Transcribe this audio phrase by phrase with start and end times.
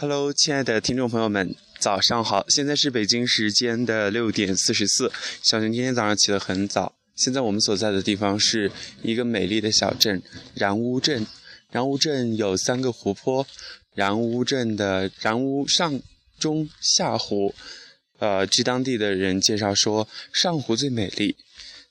[0.00, 2.46] Hello，亲爱的听众朋友们，早上好！
[2.48, 5.12] 现在是北京时间的六点四十四。
[5.42, 6.94] 小熊今天早上起得很早。
[7.14, 10.22] 现在我们所在的地方是一个美丽的小镇——
[10.56, 11.26] 然乌镇。
[11.70, 13.46] 然乌镇有三个湖泊，
[13.94, 16.00] 然乌镇的然乌上、
[16.38, 17.54] 中、下湖。
[18.20, 21.36] 呃，据当地的人介绍说，上湖最美丽。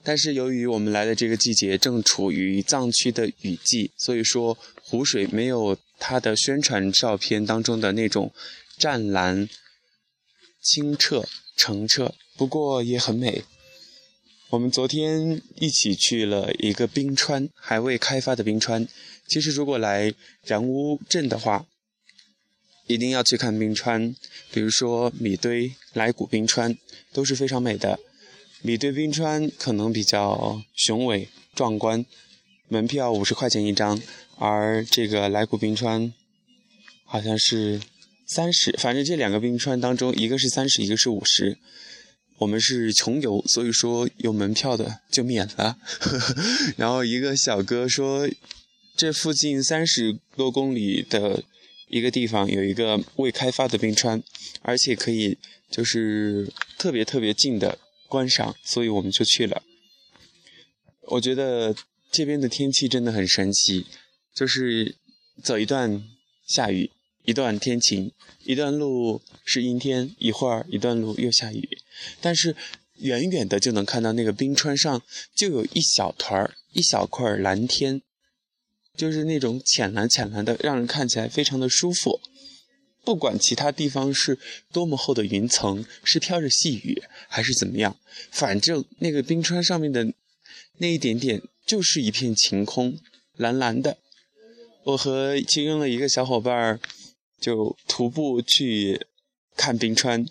[0.01, 8.33] 但是由于我们来的这个季节正处于藏区的雨季，所以说湖水没有它的宣传照片当中的那种
[8.77, 9.49] 湛蓝、
[10.61, 12.15] 清澈、澄澈。
[12.37, 13.43] 不过也很美。
[14.51, 18.87] 我们昨天一起去了一个冰川，还未开发的冰川。
[19.27, 20.13] 其实如果来
[20.43, 21.67] 然乌镇的话，
[22.87, 24.15] 一定要去看冰川，
[24.51, 26.75] 比如说米堆、来古冰川，
[27.13, 27.99] 都是非常美的。
[28.63, 32.03] 米堆冰川可能比较雄伟壮观，
[32.69, 34.01] 门票五十块钱一张，
[34.37, 36.13] 而这个来古冰川
[37.03, 37.81] 好像是
[38.25, 41.57] 三十，反正这两个冰川当中，一个是三十，一个是五十。
[42.37, 45.77] 我们是穷游，所以说有门票的就免了。
[46.77, 48.29] 然后一个小哥说，
[48.95, 51.43] 这附近三十多公里的
[51.89, 54.23] 一个地方有一个未开发的冰川，
[54.61, 55.37] 而且可以
[55.69, 57.77] 就是特别特别近的。
[58.07, 59.61] 观赏，所以我们就去了。
[61.09, 61.75] 我觉得
[62.11, 63.85] 这边的天气真的很神奇，
[64.33, 64.95] 就是
[65.43, 66.03] 走一段
[66.47, 66.91] 下雨，
[67.23, 68.11] 一段天晴，
[68.43, 71.77] 一段路是阴天，一会儿一段路又下雨。
[72.19, 72.55] 但是
[72.97, 75.01] 远远的就能看到那个冰川上
[75.35, 78.01] 就有一小团儿、一小块蓝天，
[78.97, 82.19] 就是那种浅蓝浅蓝的，让人看起来非常的舒服。
[83.05, 84.37] 不管其他地方是
[84.71, 87.97] 多么厚的云层，是飘着细雨，还是怎么样，
[88.29, 90.13] 反正那个冰川上面的
[90.79, 92.97] 那一点点就是一片晴空，
[93.37, 93.97] 蓝蓝的。
[94.85, 96.79] 我和其中的一个小伙伴
[97.39, 99.05] 就徒步去
[99.55, 100.25] 看冰川，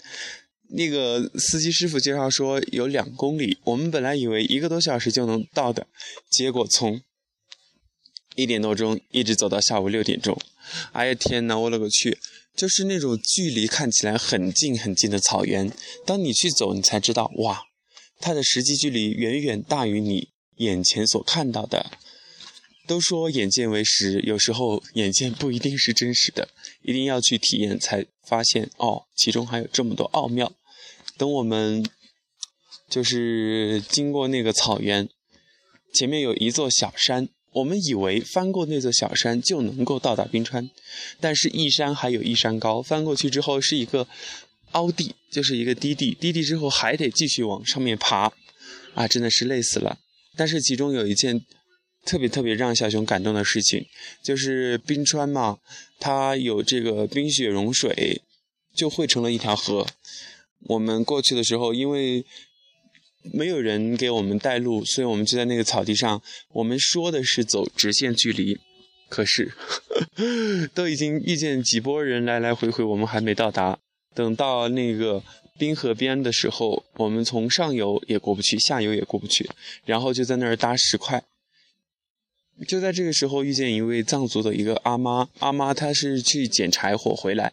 [0.71, 5.87] 那个司机师傅介绍说有两公里，我们本来以为一个多小时就能到的，
[6.31, 7.01] 结果从
[8.35, 10.39] 一点多钟一直走到下午六点钟。
[10.93, 12.19] 哎呀天哪，我勒个去！
[12.57, 15.73] 就是那种距离看起来很近很近的草原，
[16.05, 17.63] 当你去走，你才知道，哇，
[18.19, 21.91] 它的实际距离远远大于你眼前所看到的。
[22.87, 26.49] 都说眼见为实，有时候眼见不一定是真实的，
[26.83, 30.53] 一定要去体验才发现，哦，其中还有这么多奥妙。
[31.19, 31.85] 等我们
[32.89, 35.09] 就是经过那个草原，
[35.93, 37.29] 前面有一座小山。
[37.53, 40.71] 我们以为翻过那座小山就能够到达冰川，
[41.19, 44.07] 但是一山还有一山高，翻过去之后是一个
[44.73, 48.33] 凹地，就是一个低地，低地之后还得继续往上面爬，
[48.95, 49.99] 啊，真的是累死了。
[50.39, 51.45] 但是其中有一件
[52.07, 53.85] 特别特别让小熊感动的事情，
[54.23, 55.59] 就是冰川嘛，
[55.99, 58.23] 它有这个冰雪融水，
[58.73, 59.85] 就汇成了一条河。
[60.69, 62.25] 我们过去的时候，因为
[63.33, 66.23] 没有人给我们带路，所以我们就在那个草地上。
[66.53, 68.59] 我们说的是走直线距离，
[69.09, 69.53] 可是
[70.73, 73.79] 都已经遇见几波人来来回回，我们还没到达。
[74.15, 75.23] 等到那个
[75.59, 79.51] 冰河边的时候，我们从上游也过不去，下游也过不去，
[79.85, 81.25] 然后就在那儿搭石块。
[82.67, 87.53] 就在这个时候，遇见一位藏族的一个阿妈，阿妈她是去捡柴火回来，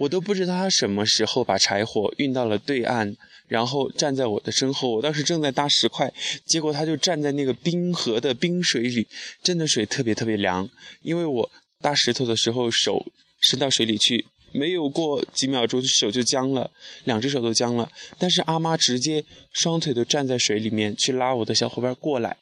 [0.00, 3.16] 我都不知道她什么时候把柴火运到了对岸。
[3.48, 6.10] 然后站在我的身后，我当时正在搭石块，
[6.46, 9.06] 结果她就站在那个冰河的冰水里，
[9.42, 10.66] 真的水特别特别凉。
[11.02, 11.50] 因为我
[11.82, 13.04] 搭石头的时候手
[13.40, 16.70] 伸到水里去，没有过几秒钟手就僵了，
[17.04, 17.90] 两只手都僵了。
[18.18, 22.36] 但是阿妈直接双腿都站在水里面去拉我的小伙伴过来，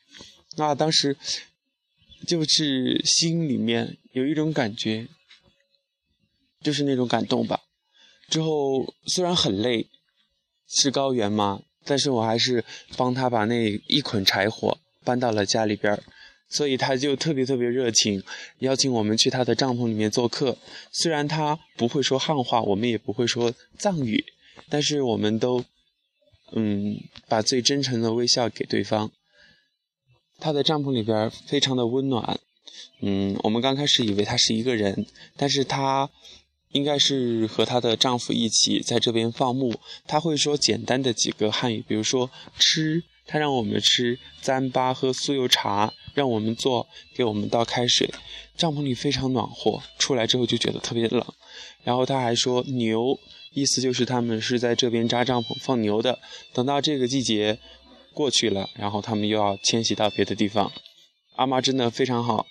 [0.56, 1.16] 那当时
[2.26, 5.09] 就是心里面有一种感觉，
[6.62, 7.60] 就是那种感动吧。
[8.28, 9.88] 之后虽然很累。
[10.72, 12.65] 是高原嘛，但是我还是
[12.97, 16.00] 帮他把那一捆柴火搬到了家里边儿，
[16.50, 18.22] 所以他就特别特别热情，
[18.58, 20.58] 邀请我们去他的帐篷里面做客。
[20.93, 24.25] 虽然他不会说汉话，我们也不会说藏语，
[24.69, 25.64] 但是我们都，
[26.52, 29.11] 嗯，把最真诚的微笑给对方。
[30.38, 32.38] 他的帐篷里边非常的温暖，
[33.00, 35.06] 嗯，我们刚开始以为他是一个人，
[35.37, 36.11] 但是他。
[36.73, 39.75] 应该是和她的丈夫一起在这边放牧。
[40.06, 42.31] 她会说简单的几个汉语，比如说
[42.61, 48.12] 吃，她让我们吃糌粑和酥油茶，让我们做，给我们倒开水。
[48.57, 51.25] 帐篷里非常暖和，出来之后就觉得特别冷。
[51.83, 53.19] 然后他还说牛，
[53.55, 56.19] 意思就是他们是在这边扎帐篷放牛的。
[56.53, 57.59] 等到这个季节
[58.12, 60.71] 过去了，然后他们又要迁徙到别的地方。
[61.37, 62.47] 阿妈真的非常好，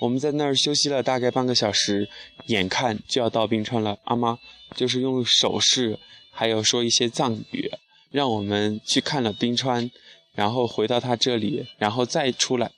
[0.00, 2.06] 我们在那儿休息了大概半个小时，
[2.48, 3.98] 眼看就要到冰川了。
[4.04, 4.38] 阿妈
[4.76, 5.98] 就是用手势，
[6.30, 7.70] 还有说一些藏语，
[8.10, 9.90] 让我们去看了冰川，
[10.34, 12.70] 然后回到他这里，然后再出来。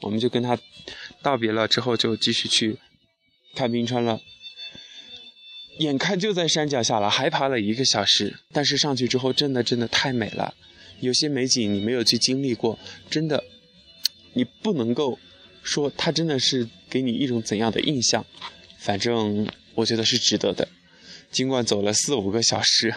[0.00, 0.58] 我们就跟他
[1.22, 2.78] 道别了之后，就继续去
[3.54, 4.20] 看冰川了。
[5.78, 10.54] 眼看就在山脚下了，还爬了一个小时，但是上去之后，真的真的太美了。
[11.00, 12.78] 有些美景你没有去经历过，
[13.08, 13.44] 真的，
[14.34, 15.18] 你不能够。
[15.60, 18.24] 说它真的是给你一种怎样的印象？
[18.78, 20.66] 反正我觉得是值得的。
[21.30, 22.94] 尽管走了四五个小时，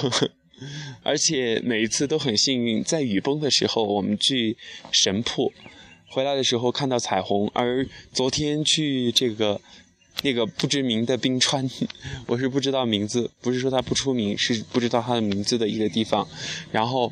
[1.02, 4.58] 而且每一次都很幸运，在雨崩的时候我们去
[4.92, 5.54] 神瀑，
[6.10, 7.50] 回来的时候看到彩虹。
[7.54, 9.58] 而昨天去这个
[10.22, 11.66] 那个不知名的冰川，
[12.26, 16.28] 我是不知道名字，不是说它不出名，是不知道它的名字的一个地方，
[16.70, 17.10] 然后。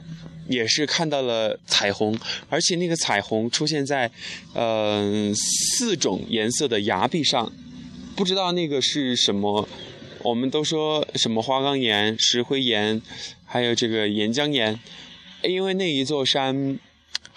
[0.51, 2.19] 也是看到了彩虹，
[2.49, 4.11] 而且那个彩虹出现在，
[4.55, 7.53] 呃，四种颜色的崖壁上，
[8.17, 9.69] 不知道那个是什么。
[10.23, 13.03] 我们都说什么花岗岩、石灰岩，
[13.45, 14.81] 还有这个岩浆岩，
[15.43, 16.79] 因为那一座山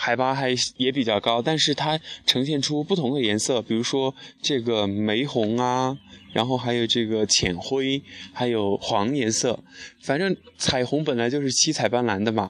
[0.04, 5.96] 海拔还也比较高，但是它呈现出不同的颜色，比如说这个玫红啊，
[6.34, 8.02] 然后还有这个浅灰，
[8.34, 9.60] 还有黄颜色。
[10.02, 12.50] 反正彩虹本来就是七彩斑斓的嘛。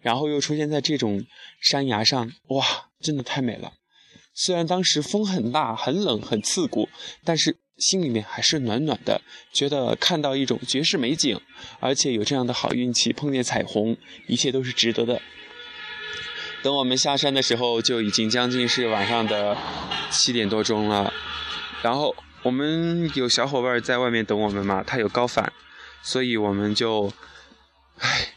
[0.00, 1.24] 然后又出现在这种
[1.60, 2.64] 山崖上，哇，
[3.00, 3.74] 真的太美了。
[4.34, 6.88] 虽然当时风很大、很冷、很刺骨，
[7.22, 9.22] 但是心里面还是暖暖的，
[9.52, 11.40] 觉得看到一种绝世美景，
[11.78, 13.96] 而且有这样的好运气碰见彩虹，
[14.26, 15.22] 一切都是值得的。
[16.62, 19.56] 等我们下山的时候，就已经将近是晚上的
[20.10, 21.12] 七点多钟了。
[21.82, 25.52] 然后我们有小伙伴在外面等我们嘛，他有高反，
[26.02, 27.12] 所以我们就，
[27.98, 28.34] 唉。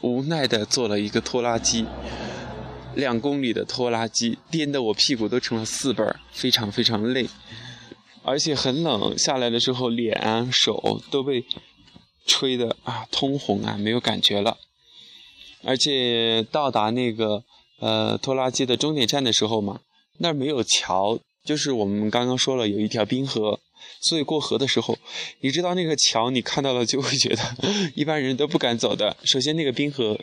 [0.00, 1.84] 无奈的坐了一个拖拉机，
[2.94, 7.28] 两公里的拖拉机颠得我屁股都成了四瓣非常非常累，
[8.22, 9.18] 而且很冷。
[9.18, 11.44] 下来的时候，脸手都被
[12.24, 14.56] 吹的啊通红啊，没有感觉了。
[15.68, 17.44] 而且到达那个
[17.78, 19.82] 呃拖拉机的终点站的时候嘛，
[20.20, 23.60] 那儿没有桥，就是我们刚刚说了有一条冰河。
[24.00, 24.96] 所以过河的时候，
[25.40, 27.42] 你知道那个桥，你看到了就会觉得
[27.94, 29.14] 一般人都不敢走的。
[29.24, 30.18] 首先，那个冰河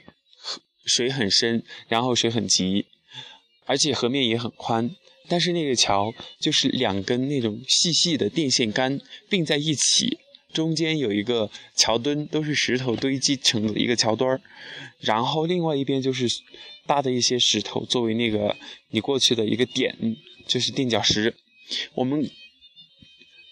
[0.86, 2.88] 水很深，然后水很急，
[3.68, 4.90] 而且河面也很宽。
[5.30, 9.00] 但是那个桥就是两根那种细细的电线杆
[9.30, 10.18] 并在一起，
[10.56, 14.42] 中间有一个桥墩，都是石头堆积成的一个桥墩儿。
[15.00, 16.28] 然后另外一边就是
[16.88, 18.56] 大的一些石头作为那个
[18.90, 19.96] 你过去的一个点，
[20.48, 21.36] 就是垫脚石。
[21.94, 22.28] 我们。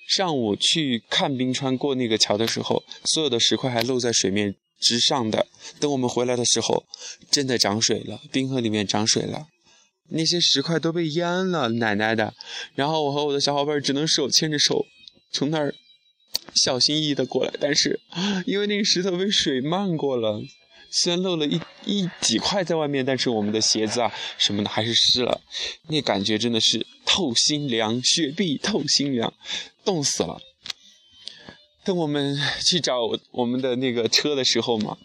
[0.06, 5.48] 上午去看冰川过那个桥的时候，所有的石块还露在水面之上的。
[5.80, 6.84] 等我们回来的时候，
[7.32, 9.48] 真的涨水了，冰河里面涨水了，
[10.10, 12.34] 那些石块都被淹了，奶奶的！
[12.76, 14.86] 然后我和我的小伙伴只能手牵着手
[15.32, 15.74] 从那儿
[16.56, 18.00] 小心翼翼的过来，但是
[18.46, 20.42] 因为那个石头被水漫过了。
[20.96, 25.42] 虽然漏了一一几块在外面，但是我们的鞋子啊什么的还是湿了，
[25.88, 29.34] 那感觉真的是透心凉，雪碧透心凉，
[29.84, 30.40] 冻死了。
[31.84, 33.00] 等我们去找
[33.32, 34.96] 我们的那个车的时候嘛，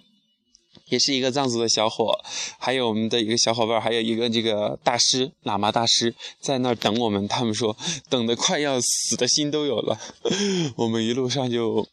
[0.89, 2.19] 也是一个藏族的小伙，
[2.59, 7.27] 还有我们的一个小伙伴，还有一个这个大师喇嘛大师在那儿等我们。
[7.29, 7.77] 他们说
[8.09, 9.99] 等的快要死的心都有了，
[10.77, 11.87] 我们一路上就。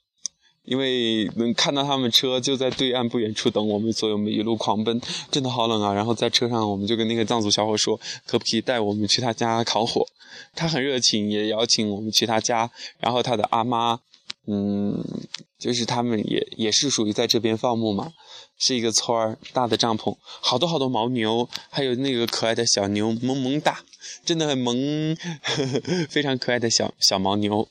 [0.67, 4.99] 因为能看到他们车就在对岸不远处等我们，所以我们一路狂奔，
[5.29, 5.93] 真的好冷啊！
[5.93, 10.03] 然后在车上，我们就跟那个藏族小伙说，可不可以带我们去他家烤火？
[10.55, 12.71] 他很热情，也邀请我们去他家。
[12.97, 13.99] 然后他的阿妈，
[14.47, 15.05] 嗯，
[15.65, 18.11] 就是他们也也是属于在这边放牧嘛，
[18.59, 23.83] 是一个村儿，大的帐篷，好多好多牦牛，还有那个可爱的小牛，萌萌哒，
[24.23, 25.17] 真的很萌，
[26.07, 27.67] 非常可爱的小小牦牛，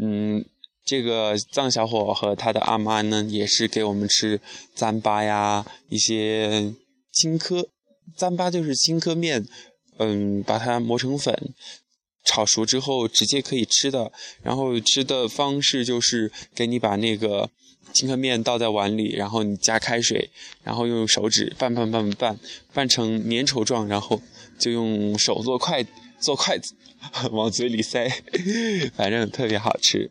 [0.00, 0.46] 嗯。
[0.88, 4.40] 这个藏小伙和他的阿妈呢，也是给我们吃
[4.76, 6.72] 糌粑呀，一些
[7.10, 7.66] 青稞，
[8.16, 9.44] 糌粑就是青稞面，
[9.98, 11.52] 嗯，把它磨成粉，
[12.26, 14.12] 炒熟之后直接可以吃的。
[14.42, 17.48] 然后吃的方式就是给你把那个
[17.92, 20.28] 青稞面倒在碗里，然后你加开水，
[20.62, 22.38] 然后用手指拌拌拌拌
[22.74, 24.20] 拌成粘稠状，然后
[24.58, 25.86] 就用手做筷
[26.18, 26.74] 做筷子
[27.30, 28.10] 往嘴里塞，
[28.94, 30.10] 反正特别好吃。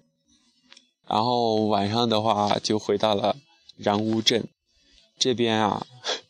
[1.08, 3.36] 然后晚上的话就回到了
[3.78, 4.48] 然乌镇
[5.20, 5.86] 这边啊，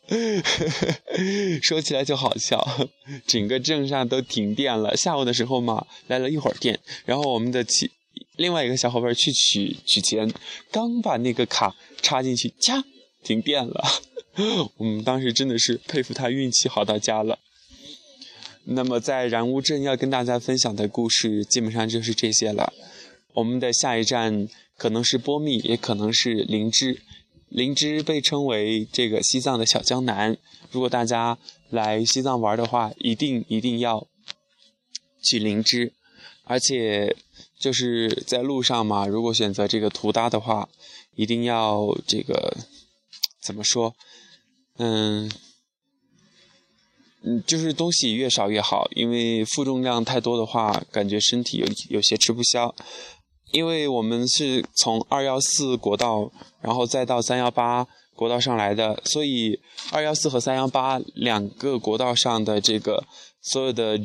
[1.61, 2.89] 说起来就好笑，
[3.25, 4.95] 整个镇上都停电了。
[4.95, 7.91] 下午的时候嘛，来了一会儿电，然后我们的其
[8.35, 10.31] 另外一个小伙伴去取取钱，
[10.71, 12.83] 刚把那个卡插进去，嚓，
[13.23, 13.83] 停电了。
[14.77, 17.39] 我们当时真的是佩服他运气好到家了。
[18.65, 22.73] 那么在然乌镇要跟大家分享的故事基本上就是这些了。
[23.33, 24.47] 我们的下一站
[24.77, 27.01] 可能是波密，也可能是林芝。
[27.55, 30.37] 林芝被称为这个西藏的小江南。
[30.71, 31.37] 如果大家
[31.69, 34.07] 来西藏玩的话，一定一定要
[35.23, 35.93] 去林芝。
[36.43, 37.15] 而且
[37.57, 40.67] 就是在路上嘛，如果选择这个图搭的话，
[41.15, 42.57] 一定要这个
[43.41, 43.95] 怎么说？
[44.77, 45.31] 嗯。
[47.27, 52.75] 嗯，就是东西越少越好，因为负重量太多的话，感觉身体有有些吃不消。
[53.51, 59.59] 因为我们是从二幺四国道，然后再到三幺八国道上来的，所以
[59.91, 63.03] 二幺四和三幺八两个国道上的这个
[63.41, 63.99] 所有的。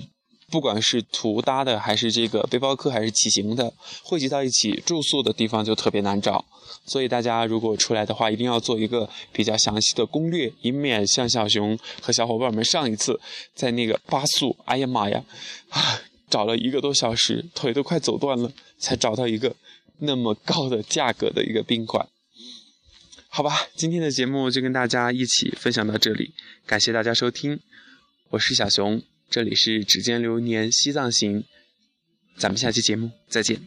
[0.53, 6.45] 不管是图搭的，还是这个背包客，还是骑行的，汇集到一起住宿的地方就特别难找。
[6.85, 13.21] 所以大家如果出来的话，一定要做一个比较详细的攻略，以免像小熊和小伙伴们上一次
[13.55, 15.23] 在那个巴素，哎呀妈呀，
[15.69, 19.57] 啊，找了一个多小时，腿都快走断了，才找到一个
[19.99, 22.09] 那么高的价格的一个宾馆。
[23.29, 26.33] 好吧，今天的节目就跟大家一起分享到这里，
[26.67, 27.61] 感谢大家收听，
[28.31, 29.03] 我是小熊。
[29.29, 31.45] 这里是指尖流年西藏行，
[32.37, 33.61] 咱们下期节目再见。